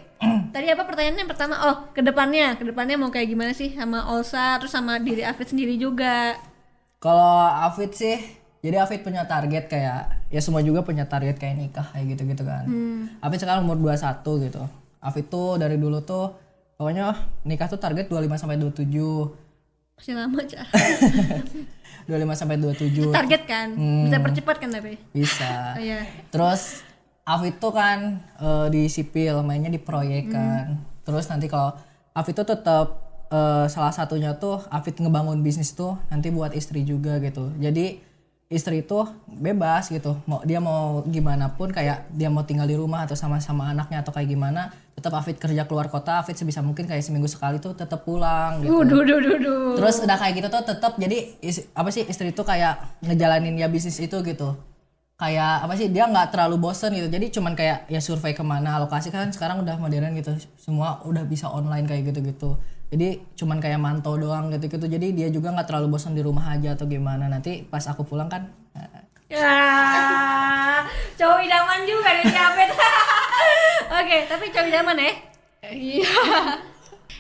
[0.50, 1.56] tadi apa pertanyaannya yang pertama?
[1.70, 3.74] Oh ke depannya ke depannya mau kayak gimana sih?
[3.74, 6.36] Sama Olsa terus sama diri Afid sendiri juga.
[7.00, 8.18] Kalau Afid sih,
[8.60, 12.68] jadi Afid punya target kayak ya semua juga punya target kayak nikah kayak gitu-gitu kan.
[13.24, 14.64] Afid sekarang umur 21 gitu.
[15.00, 16.36] Afid tuh dari dulu tuh
[16.76, 17.16] pokoknya
[17.48, 19.48] nikah tuh target 25 sampai 27.
[20.00, 20.64] masih lama cah
[22.08, 23.68] 25 sampai 27 target kan?
[23.78, 24.96] Bisa percepat kan tapi?
[25.12, 25.76] Bisa.
[25.76, 26.08] oh, iya.
[26.32, 26.88] Terus
[27.30, 28.00] Afid tuh kan
[28.36, 30.66] eh, di sipil, mainnya di proyek kan.
[31.04, 31.78] Terus nanti kalau
[32.12, 32.88] Afid tuh tetap
[33.30, 37.54] eh, salah satunya tuh Afid ngebangun bisnis tuh nanti buat istri juga gitu.
[37.56, 38.02] Jadi
[38.50, 38.98] istri itu
[39.30, 40.18] bebas gitu.
[40.26, 44.10] Mau dia mau gimana pun kayak dia mau tinggal di rumah atau sama-sama anaknya atau
[44.10, 48.02] kayak gimana, tetap Afid kerja keluar kota, Afid sebisa mungkin kayak seminggu sekali tuh tetap
[48.02, 48.74] pulang gitu.
[48.82, 49.78] Duh, duh, duh, duh.
[49.78, 53.70] Terus udah kayak gitu tuh tetap jadi is- apa sih istri itu kayak ngejalanin ya
[53.70, 54.58] bisnis itu gitu.
[55.20, 57.12] Kayak apa sih dia nggak terlalu bosen gitu.
[57.12, 60.32] Jadi cuman kayak ya survei ke mana lokasi kan sekarang udah modern gitu.
[60.56, 62.56] Semua udah bisa online kayak gitu-gitu.
[62.90, 64.88] Jadi cuman kayak mantau doang gitu-gitu.
[64.88, 67.28] Jadi dia juga nggak terlalu bosen di rumah aja atau gimana.
[67.28, 68.48] Nanti pas aku pulang kan
[68.80, 69.46] eh, Ya,
[71.14, 72.70] cowok idaman juga nih si Afid.
[73.94, 75.12] Oke, tapi cowok idaman ya.
[75.70, 76.14] iya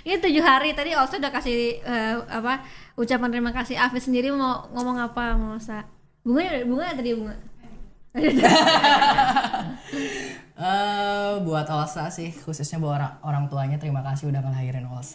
[0.07, 2.63] Ini tujuh hari tadi Olsa udah kasih eh, apa
[2.97, 3.75] ucapan terima kasih.
[3.77, 5.83] Afid sendiri mau ngomong apa mau Olsa?
[6.25, 7.48] Bunga bunga tadi bunga.
[10.57, 15.13] eh, buat Olsa sih khususnya buat orang, orang tuanya terima kasih udah ngelahirin Olsa.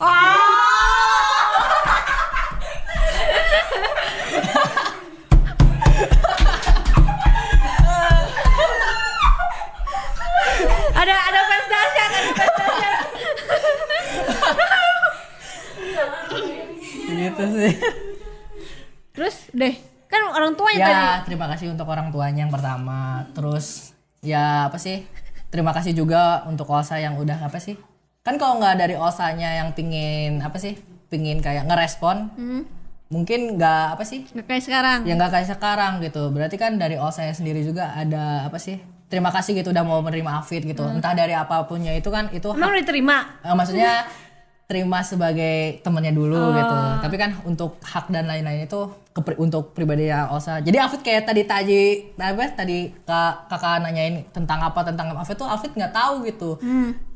[10.95, 12.99] ada ada fans dahsyat, ada fans dahsyat.
[17.11, 17.75] gitu sih.
[19.15, 19.75] Terus deh,
[20.15, 21.35] kan orang tuanya ya tadi.
[21.35, 23.27] terima kasih untuk orang tuanya yang pertama.
[23.35, 23.91] Terus
[24.23, 25.03] ya apa sih?
[25.51, 27.75] Terima kasih juga untuk Olsa yang udah apa sih?
[28.23, 30.79] Kan kalau nggak dari Olsanya yang pingin apa sih?
[31.11, 32.31] Pingin kayak ngerespon
[33.13, 34.27] mungkin nggak apa sih?
[34.35, 34.99] Nggak kayak sekarang.
[35.07, 36.31] yang nggak kayak sekarang gitu.
[36.35, 38.81] Berarti kan dari Olsanya sendiri juga ada apa sih?
[39.07, 40.83] Terima kasih gitu udah mau menerima Afid gitu.
[40.83, 43.17] Entah dari apapunnya itu kan itu Emang udah diterima?
[43.47, 44.09] Eh, maksudnya
[44.65, 46.77] terima sebagai temennya dulu gitu.
[47.05, 48.81] Tapi kan untuk hak dan lain-lain itu
[49.13, 50.65] kepri- untuk pribadinya Osa.
[50.65, 51.81] Jadi Afid kayak tadi tadi
[52.17, 56.57] apa tadi kak kakak nanyain tentang apa tentang Afid tuh Afid nggak tahu gitu.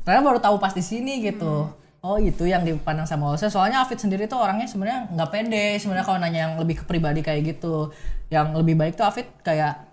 [0.05, 1.69] Karena baru tahu pas di sini gitu.
[1.99, 3.49] Oh itu yang dipandang sama Osa.
[3.49, 5.81] Soalnya Afid sendiri tuh orangnya sebenarnya nggak pede.
[5.81, 7.89] Sebenarnya kalau nanya yang lebih ke pribadi kayak gitu,
[8.29, 9.89] yang lebih baik tuh Afid kayak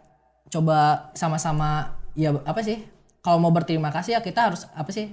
[0.53, 2.85] coba sama-sama ya apa sih?
[3.25, 5.11] Kalau mau berterima kasih ya kita harus apa sih?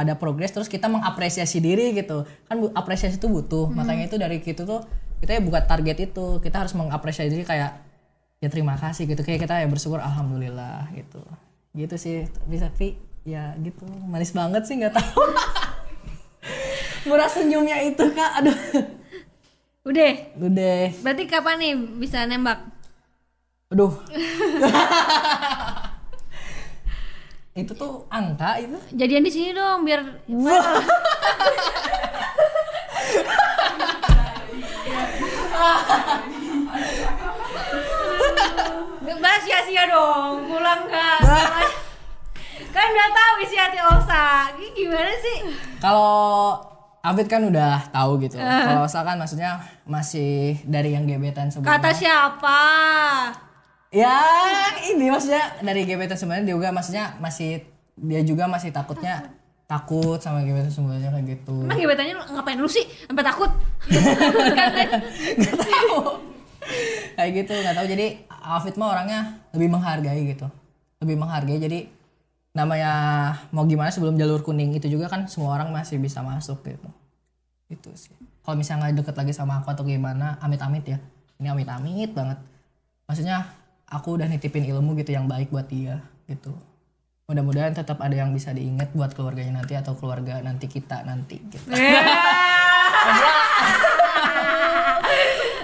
[0.00, 2.24] Ada progres terus kita mengapresiasi diri gitu.
[2.48, 3.68] Kan bu- apresiasi itu butuh.
[3.68, 4.80] Makanya itu dari gitu tuh
[5.20, 6.40] kita ya buat target itu.
[6.40, 7.76] Kita harus mengapresiasi diri kayak
[8.40, 9.20] ya terima kasih gitu.
[9.20, 11.20] Kayak kita ya bersyukur alhamdulillah gitu.
[11.76, 12.16] Gitu sih.
[12.48, 13.84] Bisa tapi ya gitu.
[14.08, 15.22] Manis banget sih nggak tahu.
[17.10, 18.32] Murah senyumnya itu kak.
[18.40, 18.56] Aduh.
[19.82, 20.12] Udah.
[20.38, 20.94] udah.
[21.02, 22.72] Berarti kapan nih bisa nembak?
[23.72, 23.88] aduh
[27.52, 30.00] itu tuh angka itu Jadian di sini dong biar
[39.02, 41.20] Nggak sia-sia dong, pulang kak.
[42.72, 44.48] kan udah tahu isi hati Osa.
[44.72, 45.38] Gimana sih?
[45.78, 46.56] Kalau
[47.04, 48.40] Afid kan udah tahu gitu.
[48.40, 51.78] Kalau Osa kan maksudnya masih dari yang gebetan sebelumnya.
[51.78, 52.60] Kata siapa?
[53.92, 54.16] Ya
[54.88, 57.60] ini maksudnya dari gebetan sebenarnya dia juga maksudnya masih
[58.00, 59.36] dia juga masih takutnya
[59.68, 61.56] takut sama gebetan sebenarnya kayak gitu.
[61.64, 62.84] Emang gebetannya ngapain lu sih?
[63.08, 63.50] Sampai takut?
[65.40, 65.96] nggak tahu.
[67.16, 67.86] Kayak gitu nggak tahu.
[67.88, 69.20] Jadi Afid mah orangnya
[69.56, 70.48] lebih menghargai gitu.
[71.00, 71.56] Lebih menghargai.
[71.56, 71.78] Jadi
[72.52, 72.92] namanya
[73.48, 76.88] mau gimana sebelum jalur kuning itu juga kan semua orang masih bisa masuk gitu.
[77.72, 78.12] Itu sih.
[78.44, 80.98] Kalau misalnya nggak deket lagi sama aku atau gimana amit-amit ya.
[81.40, 82.38] Ini amit-amit banget.
[83.08, 83.61] Maksudnya
[83.92, 86.56] aku udah nitipin ilmu gitu yang baik buat dia gitu.
[87.28, 91.68] Mudah-mudahan tetap ada yang bisa diingat buat keluarganya nanti atau keluarga nanti kita nanti gitu.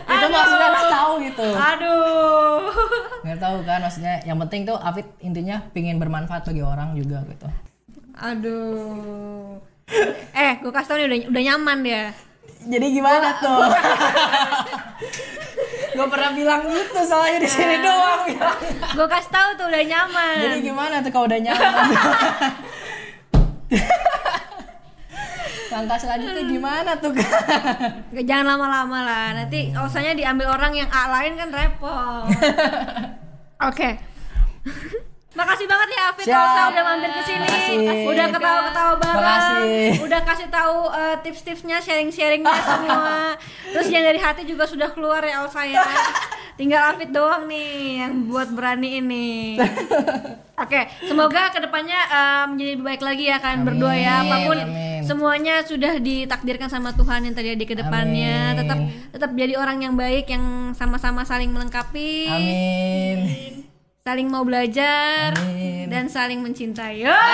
[0.08, 1.48] Itu maksudnya nggak tahu gitu.
[1.56, 2.60] Aduh.
[3.24, 7.48] nggak tahu kan maksudnya yang penting tuh Afid intinya pingin bermanfaat bagi orang juga gitu.
[8.18, 9.56] Aduh.
[10.36, 12.12] Eh, gue kasih tau nih udah, udah nyaman dia.
[12.58, 13.70] jadi gimana tuh
[15.98, 18.58] gue pernah bilang gitu soalnya di sini doang bilang.
[18.94, 20.38] Gue kasih tahu tuh udah nyaman.
[20.38, 21.86] jadi gimana tuh kalau udah nyaman
[25.68, 27.28] langkah selanjutnya gimana tuh kan
[28.14, 29.26] Jangan lama-lama lah.
[29.36, 32.26] Nanti osanya diambil orang yang A lain kan repot.
[33.68, 33.90] Oke.
[35.58, 36.38] Makasih banget ya Siap.
[36.38, 37.48] Rosa udah mampir ke sini.
[38.06, 39.18] Udah ketawa-ketawa bareng.
[39.18, 39.90] Makasih.
[40.06, 43.34] Udah kasih tahu eh, tips-tipsnya, sharing-sharingnya semua.
[43.74, 45.82] Terus yang dari hati juga sudah keluar ya Elsa ya.
[46.54, 49.58] Tinggal Afid doang nih yang buat berani ini.
[50.62, 54.14] Oke, semoga ke depannya eh, menjadi lebih baik lagi ya kalian Amin, berdua ya.
[54.22, 55.02] Apa pun amin.
[55.02, 58.54] semuanya sudah ditakdirkan sama Tuhan yang terjadi ke depannya.
[58.54, 58.58] Amin.
[58.62, 58.78] Tetap
[59.10, 63.67] tetap jadi orang yang baik yang sama-sama saling melengkapi, amin
[64.08, 65.84] saling mau belajar Amin.
[65.92, 67.04] dan saling mencintai.
[67.04, 67.12] Ya!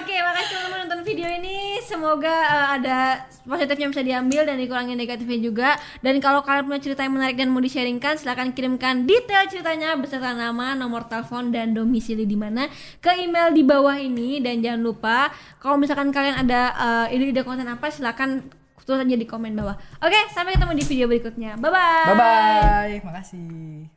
[0.00, 1.84] Oke, makasih teman-teman nonton video ini.
[1.84, 5.76] Semoga eh, ada positifnya bisa diambil dan dikurangi negatifnya juga.
[6.00, 10.32] Dan kalau kalian punya cerita yang menarik dan mau di-sharingkan, silahkan kirimkan detail ceritanya beserta
[10.32, 12.72] nama, nomor telepon dan domisili di mana
[13.04, 14.40] ke email di bawah ini.
[14.40, 15.28] Dan jangan lupa
[15.60, 18.48] kalau misalkan kalian ada eh, ide-ide konten apa, silahkan
[18.84, 19.76] tulis aja di komen bawah.
[20.04, 21.56] Oke, sampai ketemu di video berikutnya.
[21.56, 22.06] Bye bye.
[22.12, 23.93] bye bye makasih